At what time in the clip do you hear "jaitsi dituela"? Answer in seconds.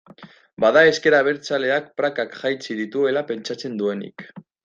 2.39-3.25